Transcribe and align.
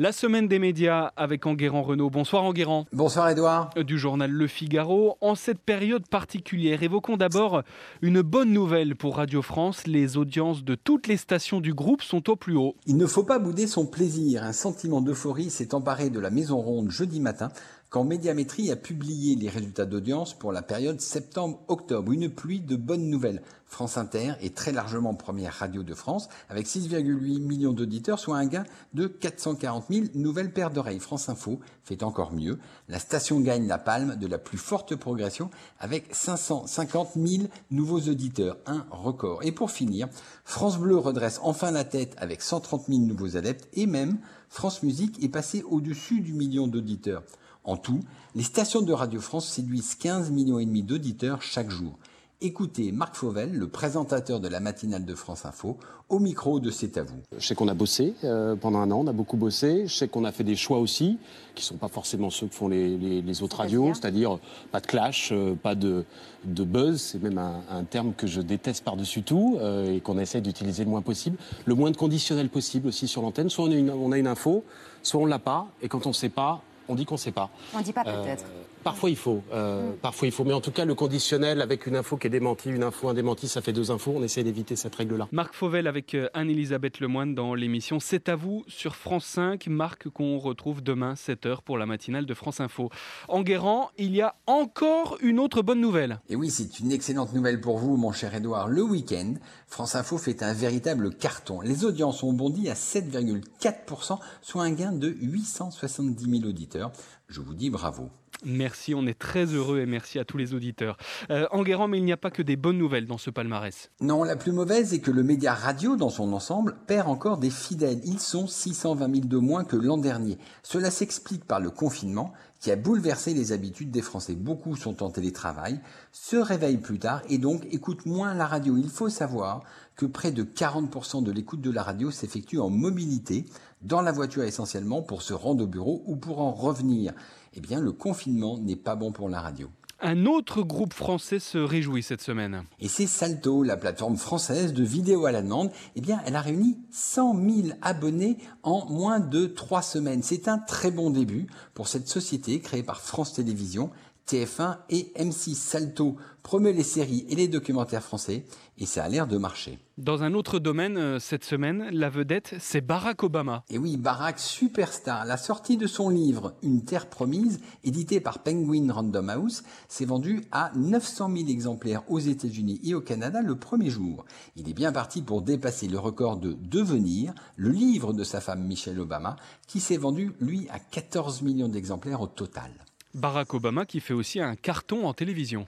La 0.00 0.12
semaine 0.12 0.46
des 0.46 0.60
médias 0.60 1.10
avec 1.16 1.44
Enguerrand 1.44 1.82
Renault. 1.82 2.08
Bonsoir 2.08 2.44
Enguerrand. 2.44 2.86
Bonsoir 2.92 3.30
Edouard. 3.30 3.70
Du 3.74 3.98
journal 3.98 4.30
Le 4.30 4.46
Figaro. 4.46 5.16
En 5.20 5.34
cette 5.34 5.58
période 5.58 6.06
particulière, 6.06 6.84
évoquons 6.84 7.16
d'abord 7.16 7.64
une 8.00 8.22
bonne 8.22 8.52
nouvelle 8.52 8.94
pour 8.94 9.16
Radio 9.16 9.42
France. 9.42 9.88
Les 9.88 10.16
audiences 10.16 10.62
de 10.62 10.76
toutes 10.76 11.08
les 11.08 11.16
stations 11.16 11.60
du 11.60 11.74
groupe 11.74 12.02
sont 12.02 12.30
au 12.30 12.36
plus 12.36 12.56
haut. 12.56 12.76
Il 12.86 12.96
ne 12.96 13.06
faut 13.06 13.24
pas 13.24 13.40
bouder 13.40 13.66
son 13.66 13.86
plaisir. 13.86 14.44
Un 14.44 14.52
sentiment 14.52 15.00
d'euphorie 15.00 15.50
s'est 15.50 15.74
emparé 15.74 16.10
de 16.10 16.20
la 16.20 16.30
Maison 16.30 16.60
Ronde 16.60 16.92
jeudi 16.92 17.18
matin 17.18 17.48
quand 17.90 18.04
Médiamétrie 18.04 18.70
a 18.70 18.76
publié 18.76 19.34
les 19.34 19.48
résultats 19.48 19.86
d'audience 19.86 20.32
pour 20.32 20.52
la 20.52 20.62
période 20.62 21.00
septembre-octobre. 21.00 22.12
Une 22.12 22.28
pluie 22.28 22.60
de 22.60 22.76
bonnes 22.76 23.10
nouvelles. 23.10 23.42
France 23.68 23.98
Inter 23.98 24.32
est 24.40 24.56
très 24.56 24.72
largement 24.72 25.14
première 25.14 25.52
radio 25.52 25.82
de 25.82 25.94
France 25.94 26.28
avec 26.48 26.66
6,8 26.66 27.40
millions 27.40 27.72
d'auditeurs, 27.72 28.18
soit 28.18 28.38
un 28.38 28.46
gain 28.46 28.64
de 28.94 29.06
440 29.06 29.84
000 29.90 30.06
nouvelles 30.14 30.52
paires 30.52 30.70
d'oreilles. 30.70 30.98
France 30.98 31.28
Info 31.28 31.60
fait 31.84 32.02
encore 32.02 32.32
mieux. 32.32 32.58
La 32.88 32.98
station 32.98 33.40
gagne 33.40 33.66
la 33.66 33.78
palme 33.78 34.16
de 34.16 34.26
la 34.26 34.38
plus 34.38 34.58
forte 34.58 34.96
progression 34.96 35.50
avec 35.78 36.14
550 36.14 37.10
000 37.14 37.44
nouveaux 37.70 38.00
auditeurs, 38.00 38.56
un 38.66 38.86
record. 38.90 39.44
Et 39.44 39.52
pour 39.52 39.70
finir, 39.70 40.08
France 40.44 40.78
Bleu 40.78 40.96
redresse 40.96 41.38
enfin 41.42 41.70
la 41.70 41.84
tête 41.84 42.14
avec 42.18 42.42
130 42.42 42.86
000 42.88 43.00
nouveaux 43.00 43.36
adeptes 43.36 43.68
et 43.74 43.86
même 43.86 44.18
France 44.48 44.82
Musique 44.82 45.22
est 45.22 45.28
passé 45.28 45.62
au-dessus 45.62 46.20
du 46.20 46.32
million 46.32 46.66
d'auditeurs. 46.66 47.22
En 47.64 47.76
tout, 47.76 48.00
les 48.34 48.42
stations 48.42 48.80
de 48.80 48.92
Radio 48.94 49.20
France 49.20 49.46
séduisent 49.46 49.94
15 49.94 50.30
millions 50.30 50.58
et 50.58 50.64
demi 50.64 50.82
d'auditeurs 50.82 51.42
chaque 51.42 51.70
jour. 51.70 51.98
Écoutez 52.40 52.92
Marc 52.92 53.16
Fauvel, 53.16 53.52
le 53.52 53.66
présentateur 53.66 54.38
de 54.38 54.46
la 54.46 54.60
matinale 54.60 55.04
de 55.04 55.14
France 55.16 55.44
Info, 55.44 55.76
au 56.08 56.20
micro 56.20 56.60
de 56.60 56.70
C'est 56.70 56.96
à 56.96 57.02
vous. 57.02 57.20
Je 57.36 57.44
sais 57.44 57.56
qu'on 57.56 57.66
a 57.66 57.74
bossé 57.74 58.14
euh, 58.22 58.54
pendant 58.54 58.78
un 58.78 58.92
an, 58.92 59.00
on 59.00 59.08
a 59.08 59.12
beaucoup 59.12 59.36
bossé. 59.36 59.88
Je 59.88 59.94
sais 59.96 60.06
qu'on 60.06 60.22
a 60.22 60.30
fait 60.30 60.44
des 60.44 60.54
choix 60.54 60.78
aussi, 60.78 61.18
qui 61.56 61.62
ne 61.62 61.66
sont 61.66 61.78
pas 61.78 61.88
forcément 61.88 62.30
ceux 62.30 62.46
que 62.46 62.54
font 62.54 62.68
les, 62.68 63.42
autres 63.42 63.56
radios, 63.56 63.92
c'est-à-dire 63.92 64.38
pas 64.70 64.78
de 64.78 64.86
clash, 64.86 65.30
euh, 65.32 65.56
pas 65.56 65.74
de, 65.74 66.04
buzz, 66.44 67.00
c'est 67.00 67.20
même 67.20 67.38
un, 67.38 67.82
terme 67.82 68.12
que 68.14 68.28
je 68.28 68.40
déteste 68.40 68.84
par-dessus 68.84 69.22
tout 69.22 69.58
euh, 69.60 69.96
et 69.96 70.00
qu'on 70.00 70.16
essaie 70.16 70.40
d'utiliser 70.40 70.84
le 70.84 70.90
moins 70.90 71.02
possible. 71.02 71.38
Le 71.64 71.74
moins 71.74 71.90
de 71.90 71.96
conditionnel 71.96 72.50
possible 72.50 72.86
aussi 72.86 73.08
sur 73.08 73.20
l'antenne. 73.20 73.50
Soit 73.50 73.64
on 73.64 73.72
a, 73.72 73.74
une, 73.74 73.90
on 73.90 74.12
a 74.12 74.18
une 74.18 74.28
info, 74.28 74.62
soit 75.02 75.20
on 75.20 75.26
l'a 75.26 75.40
pas, 75.40 75.66
et 75.82 75.88
quand 75.88 76.06
on 76.06 76.10
ne 76.10 76.14
sait 76.14 76.28
pas, 76.28 76.62
on 76.88 76.94
dit 76.94 77.04
qu'on 77.04 77.16
ne 77.16 77.18
sait 77.18 77.32
pas. 77.32 77.50
On 77.74 77.78
ne 77.78 77.82
dit 77.82 77.92
pas 77.92 78.04
peut-être. 78.04 78.44
Parfois 78.84 79.10
il 79.10 79.16
faut, 79.16 79.42
euh, 79.52 79.90
mm. 79.90 79.96
parfois 79.96 80.28
il 80.28 80.32
faut, 80.32 80.44
mais 80.44 80.52
en 80.52 80.60
tout 80.60 80.70
cas 80.70 80.84
le 80.84 80.94
conditionnel 80.94 81.60
avec 81.60 81.86
une 81.86 81.96
info 81.96 82.16
qui 82.16 82.26
est 82.26 82.30
démentie, 82.30 82.70
une 82.70 82.82
info 82.82 83.08
indémentie, 83.08 83.48
ça 83.48 83.60
fait 83.60 83.72
deux 83.72 83.90
infos. 83.90 84.12
On 84.16 84.22
essaie 84.22 84.42
d'éviter 84.42 84.76
cette 84.76 84.94
règle-là. 84.94 85.28
Marc 85.32 85.54
Fauvel 85.54 85.86
avec 85.86 86.14
euh, 86.14 86.28
Anne-Elisabeth 86.34 87.00
Lemoine 87.00 87.34
dans 87.34 87.54
l'émission 87.54 88.00
C'est 88.00 88.28
à 88.28 88.36
vous 88.36 88.64
sur 88.68 88.96
France 88.96 89.24
5. 89.26 89.66
Marc 89.68 90.08
qu'on 90.08 90.38
retrouve 90.38 90.82
demain 90.82 91.14
7h 91.14 91.62
pour 91.62 91.78
la 91.78 91.86
matinale 91.86 92.26
de 92.26 92.34
France 92.34 92.60
Info. 92.60 92.90
En 93.28 93.42
Guérant, 93.42 93.90
il 93.98 94.14
y 94.14 94.22
a 94.22 94.34
encore 94.46 95.18
une 95.20 95.38
autre 95.38 95.62
bonne 95.62 95.80
nouvelle. 95.80 96.20
Et 96.28 96.36
oui, 96.36 96.50
c'est 96.50 96.80
une 96.80 96.92
excellente 96.92 97.32
nouvelle 97.32 97.60
pour 97.60 97.78
vous, 97.78 97.96
mon 97.96 98.12
cher 98.12 98.34
Edouard. 98.34 98.68
Le 98.68 98.82
week-end, 98.82 99.34
France 99.66 99.94
Info 99.94 100.18
fait 100.18 100.42
un 100.42 100.52
véritable 100.52 101.14
carton. 101.14 101.60
Les 101.60 101.84
audiences 101.84 102.22
ont 102.22 102.32
bondi 102.32 102.68
à 102.68 102.74
7,4%, 102.74 104.18
soit 104.42 104.62
un 104.62 104.72
gain 104.72 104.92
de 104.92 105.08
870 105.08 106.40
000 106.40 106.48
auditeurs. 106.48 106.92
Je 107.28 107.40
vous 107.40 107.54
dis 107.54 107.70
bravo. 107.70 108.10
Merci, 108.44 108.94
on 108.94 109.06
est 109.06 109.18
très 109.18 109.46
heureux 109.46 109.80
et 109.80 109.86
merci 109.86 110.18
à 110.18 110.24
tous 110.24 110.36
les 110.36 110.54
auditeurs. 110.54 110.96
Euh, 111.30 111.46
Enguerrand, 111.50 111.88
mais 111.88 111.98
il 111.98 112.04
n'y 112.04 112.12
a 112.12 112.16
pas 112.16 112.30
que 112.30 112.42
des 112.42 112.56
bonnes 112.56 112.78
nouvelles 112.78 113.06
dans 113.06 113.18
ce 113.18 113.30
palmarès. 113.30 113.90
Non, 114.00 114.22
la 114.22 114.36
plus 114.36 114.52
mauvaise 114.52 114.94
est 114.94 115.00
que 115.00 115.10
le 115.10 115.24
média 115.24 115.54
radio 115.54 115.96
dans 115.96 116.08
son 116.08 116.32
ensemble 116.32 116.76
perd 116.86 117.08
encore 117.08 117.38
des 117.38 117.50
fidèles. 117.50 118.00
Ils 118.04 118.20
sont 118.20 118.46
620 118.46 119.14
000 119.14 119.26
de 119.26 119.36
moins 119.38 119.64
que 119.64 119.76
l'an 119.76 119.98
dernier. 119.98 120.38
Cela 120.62 120.90
s'explique 120.90 121.44
par 121.44 121.58
le 121.58 121.70
confinement 121.70 122.32
qui 122.60 122.70
a 122.70 122.76
bouleversé 122.76 123.34
les 123.34 123.52
habitudes 123.52 123.90
des 123.90 124.02
Français. 124.02 124.34
Beaucoup 124.34 124.76
sont 124.76 125.02
en 125.02 125.10
télétravail, 125.10 125.80
se 126.12 126.36
réveillent 126.36 126.78
plus 126.78 126.98
tard 126.98 127.22
et 127.28 127.38
donc 127.38 127.66
écoutent 127.70 128.06
moins 128.06 128.34
la 128.34 128.46
radio. 128.46 128.76
Il 128.76 128.88
faut 128.88 129.08
savoir 129.08 129.62
que 129.96 130.06
près 130.06 130.32
de 130.32 130.42
40% 130.42 131.22
de 131.22 131.32
l'écoute 131.32 131.60
de 131.60 131.70
la 131.70 131.82
radio 131.82 132.10
s'effectue 132.10 132.58
en 132.58 132.70
mobilité, 132.70 133.46
dans 133.82 134.00
la 134.02 134.12
voiture 134.12 134.42
essentiellement 134.42 135.02
pour 135.02 135.22
se 135.22 135.34
rendre 135.34 135.64
au 135.64 135.68
bureau 135.68 136.02
ou 136.06 136.16
pour 136.16 136.40
en 136.40 136.52
revenir 136.52 137.12
eh 137.54 137.60
bien 137.60 137.80
le 137.80 137.92
confinement 137.92 138.58
n'est 138.58 138.76
pas 138.76 138.96
bon 138.96 139.12
pour 139.12 139.28
la 139.28 139.40
radio. 139.40 139.68
Un 140.00 140.26
autre 140.26 140.62
groupe 140.62 140.94
français 140.94 141.40
se 141.40 141.58
réjouit 141.58 142.04
cette 142.04 142.20
semaine. 142.20 142.62
Et 142.78 142.86
c'est 142.86 143.08
Salto, 143.08 143.64
la 143.64 143.76
plateforme 143.76 144.16
française 144.16 144.72
de 144.72 144.84
vidéo 144.84 145.26
à 145.26 145.32
la 145.32 145.42
demande. 145.42 145.72
Eh 145.96 146.00
bien, 146.00 146.20
elle 146.24 146.36
a 146.36 146.40
réuni 146.40 146.78
100 146.92 147.34
000 147.34 147.68
abonnés 147.82 148.38
en 148.62 148.86
moins 148.88 149.18
de 149.18 149.46
trois 149.46 149.82
semaines. 149.82 150.22
C'est 150.22 150.46
un 150.46 150.58
très 150.58 150.92
bon 150.92 151.10
début 151.10 151.48
pour 151.74 151.88
cette 151.88 152.06
société 152.06 152.60
créée 152.60 152.84
par 152.84 153.00
France 153.00 153.32
Télévisions 153.32 153.90
TF1 154.28 154.76
et 154.90 155.12
M6 155.16 155.54
Salto 155.54 156.16
promet 156.42 156.72
les 156.72 156.82
séries 156.82 157.26
et 157.28 157.34
les 157.34 157.48
documentaires 157.48 158.02
français 158.02 158.44
et 158.78 158.86
ça 158.86 159.04
a 159.04 159.08
l'air 159.08 159.26
de 159.26 159.36
marcher. 159.38 159.78
Dans 159.96 160.22
un 160.22 160.34
autre 160.34 160.58
domaine, 160.58 160.96
euh, 160.96 161.18
cette 161.18 161.44
semaine, 161.44 161.88
la 161.90 162.08
vedette, 162.08 162.54
c'est 162.60 162.80
Barack 162.80 163.22
Obama. 163.22 163.64
Et 163.68 163.78
oui, 163.78 163.96
Barack 163.96 164.38
Superstar, 164.38 165.24
la 165.24 165.36
sortie 165.36 165.76
de 165.76 165.86
son 165.86 166.08
livre 166.08 166.54
Une 166.62 166.84
Terre 166.84 167.08
Promise, 167.08 167.60
édité 167.84 168.20
par 168.20 168.38
Penguin 168.38 168.92
Random 168.92 169.28
House, 169.30 169.62
s'est 169.88 170.04
vendu 170.04 170.44
à 170.52 170.70
900 170.76 171.30
000 171.34 171.48
exemplaires 171.48 172.02
aux 172.08 172.20
États-Unis 172.20 172.80
et 172.84 172.94
au 172.94 173.00
Canada 173.00 173.42
le 173.42 173.56
premier 173.56 173.90
jour. 173.90 174.24
Il 174.56 174.68
est 174.68 174.74
bien 174.74 174.92
parti 174.92 175.22
pour 175.22 175.42
dépasser 175.42 175.88
le 175.88 175.98
record 175.98 176.36
de 176.36 176.52
Devenir, 176.52 177.34
le 177.56 177.70
livre 177.70 178.12
de 178.12 178.24
sa 178.24 178.40
femme 178.40 178.64
Michelle 178.64 179.00
Obama, 179.00 179.36
qui 179.66 179.80
s'est 179.80 179.96
vendu, 179.96 180.32
lui, 180.40 180.68
à 180.70 180.78
14 180.78 181.42
millions 181.42 181.68
d'exemplaires 181.68 182.20
au 182.20 182.26
total. 182.26 182.70
Barack 183.14 183.54
Obama 183.54 183.86
qui 183.86 184.00
fait 184.00 184.14
aussi 184.14 184.40
un 184.40 184.54
carton 184.54 185.06
en 185.06 185.14
télévision. 185.14 185.66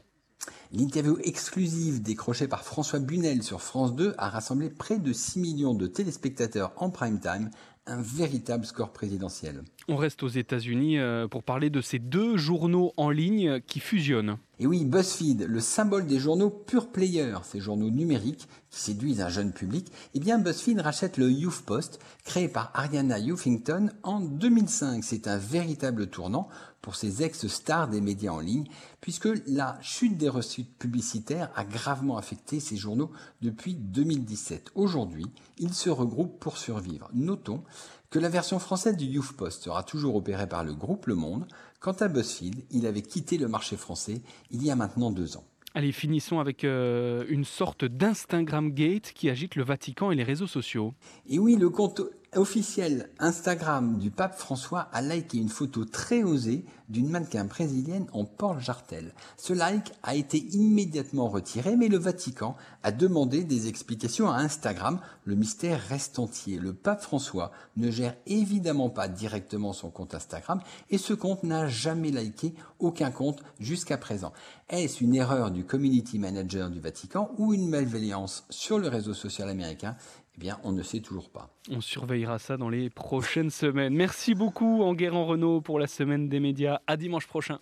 L'interview 0.72 1.18
exclusive 1.22 2.02
décrochée 2.02 2.48
par 2.48 2.64
François 2.64 2.98
Bunel 2.98 3.42
sur 3.42 3.60
France 3.60 3.94
2 3.94 4.14
a 4.18 4.28
rassemblé 4.28 4.70
près 4.70 4.98
de 4.98 5.12
6 5.12 5.40
millions 5.40 5.74
de 5.74 5.86
téléspectateurs 5.86 6.72
en 6.76 6.90
prime 6.90 7.20
time, 7.20 7.50
un 7.86 8.00
véritable 8.00 8.64
score 8.64 8.92
présidentiel. 8.92 9.62
On 9.88 9.96
reste 9.96 10.22
aux 10.22 10.28
États-Unis 10.28 10.98
euh, 10.98 11.26
pour 11.26 11.42
parler 11.42 11.70
de 11.70 11.80
ces 11.80 11.98
deux 11.98 12.36
journaux 12.36 12.92
en 12.96 13.10
ligne 13.10 13.60
qui 13.60 13.80
fusionnent. 13.80 14.36
Et 14.60 14.66
oui, 14.66 14.84
BuzzFeed, 14.84 15.46
le 15.48 15.58
symbole 15.58 16.06
des 16.06 16.18
journaux 16.18 16.50
pure 16.50 16.92
player, 16.92 17.34
ces 17.44 17.60
journaux 17.60 17.88
numériques 17.88 18.46
qui 18.68 18.78
séduisent 18.78 19.22
un 19.22 19.30
jeune 19.30 19.52
public, 19.52 19.90
eh 20.14 20.20
bien 20.20 20.38
BuzzFeed 20.38 20.80
rachète 20.80 21.16
le 21.16 21.30
Youth 21.30 21.62
Post, 21.64 21.98
créé 22.24 22.46
par 22.46 22.70
Ariana 22.74 23.18
Huffington 23.18 23.90
en 24.02 24.20
2005. 24.20 25.02
C'est 25.02 25.28
un 25.28 25.38
véritable 25.38 26.08
tournant 26.08 26.48
pour 26.82 26.94
ces 26.94 27.22
ex-stars 27.22 27.88
des 27.88 28.00
médias 28.00 28.32
en 28.32 28.40
ligne, 28.40 28.66
puisque 29.00 29.28
la 29.46 29.78
chute 29.80 30.16
des 30.16 30.28
reçus 30.28 30.64
publicitaires 30.64 31.50
a 31.54 31.64
gravement 31.64 32.16
affecté 32.16 32.60
ces 32.60 32.76
journaux 32.76 33.10
depuis 33.42 33.74
2017. 33.74 34.70
Aujourd'hui, 34.74 35.26
ils 35.58 35.74
se 35.74 35.90
regroupent 35.90 36.38
pour 36.38 36.58
survivre. 36.58 37.10
Notons 37.12 37.62
que 38.10 38.18
la 38.18 38.28
version 38.28 38.58
française 38.58 38.96
du 38.96 39.06
Youth 39.06 39.32
Post 39.32 39.64
sera 39.64 39.82
toujours 39.82 40.16
opérée 40.16 40.48
par 40.48 40.64
le 40.64 40.74
groupe 40.74 41.06
Le 41.06 41.14
Monde. 41.14 41.46
Quant 41.80 41.92
à 41.92 42.08
BuzzFeed, 42.08 42.64
il 42.70 42.86
avait 42.86 43.02
quitté 43.02 43.38
le 43.38 43.48
marché 43.48 43.76
français 43.76 44.20
il 44.50 44.64
y 44.64 44.70
a 44.70 44.76
maintenant 44.76 45.10
deux 45.10 45.36
ans. 45.36 45.44
Allez, 45.74 45.92
finissons 45.92 46.40
avec 46.40 46.64
euh, 46.64 47.24
une 47.28 47.44
sorte 47.44 47.84
d'Instagram 47.84 48.70
Gate 48.72 49.12
qui 49.14 49.30
agite 49.30 49.54
le 49.54 49.62
Vatican 49.62 50.10
et 50.10 50.16
les 50.16 50.24
réseaux 50.24 50.48
sociaux. 50.48 50.94
Et 51.28 51.38
oui, 51.38 51.54
le 51.54 51.70
compte 51.70 52.02
officiel 52.36 53.10
Instagram 53.18 53.98
du 53.98 54.10
pape 54.10 54.38
François 54.38 54.88
a 54.92 55.02
liké 55.02 55.38
une 55.38 55.48
photo 55.48 55.84
très 55.84 56.22
osée 56.22 56.64
d'une 56.88 57.08
mannequin 57.08 57.44
brésilienne 57.44 58.06
en 58.12 58.24
porte-jartel. 58.24 59.14
Ce 59.36 59.52
like 59.52 59.92
a 60.02 60.14
été 60.14 60.38
immédiatement 60.38 61.28
retiré, 61.28 61.76
mais 61.76 61.88
le 61.88 61.98
Vatican 61.98 62.56
a 62.82 62.92
demandé 62.92 63.44
des 63.44 63.68
explications 63.68 64.30
à 64.30 64.38
Instagram. 64.38 65.00
Le 65.24 65.34
mystère 65.34 65.80
reste 65.88 66.18
entier. 66.18 66.58
Le 66.58 66.72
pape 66.72 67.02
François 67.02 67.52
ne 67.76 67.90
gère 67.90 68.16
évidemment 68.26 68.90
pas 68.90 69.08
directement 69.08 69.72
son 69.72 69.90
compte 69.90 70.14
Instagram 70.14 70.60
et 70.90 70.98
ce 70.98 71.14
compte 71.14 71.42
n'a 71.42 71.68
jamais 71.68 72.10
liké 72.10 72.54
aucun 72.78 73.10
compte 73.10 73.42
jusqu'à 73.58 73.98
présent. 73.98 74.32
Est-ce 74.68 75.02
une 75.02 75.14
erreur 75.14 75.50
du 75.50 75.64
community 75.64 76.18
manager 76.18 76.70
du 76.70 76.80
Vatican 76.80 77.30
ou 77.38 77.54
une 77.54 77.68
malveillance 77.68 78.44
sur 78.50 78.78
le 78.78 78.88
réseau 78.88 79.14
social 79.14 79.48
américain? 79.48 79.96
On 80.64 80.72
ne 80.72 80.82
sait 80.82 81.00
toujours 81.00 81.30
pas. 81.30 81.50
On 81.70 81.80
surveillera 81.80 82.38
ça 82.38 82.56
dans 82.56 82.68
les 82.68 82.90
prochaines 82.90 83.50
semaines. 83.50 83.94
Merci 83.94 84.34
beaucoup, 84.34 84.82
Enguerrand 84.82 85.26
Renault, 85.26 85.60
pour 85.60 85.78
la 85.78 85.86
semaine 85.86 86.28
des 86.28 86.40
médias. 86.40 86.80
À 86.86 86.96
dimanche 86.96 87.26
prochain. 87.26 87.58